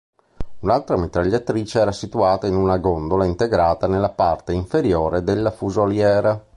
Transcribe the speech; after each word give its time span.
Un'altra 0.61 0.97
mitragliatrice 0.97 1.77
era 1.79 1.91
situata 1.91 2.47
in 2.47 2.55
una 2.55 2.79
gondola 2.79 3.23
integrata 3.23 3.85
nella 3.85 4.09
parte 4.09 4.51
inferiore 4.51 5.21
della 5.23 5.51
fusoliera. 5.51 6.43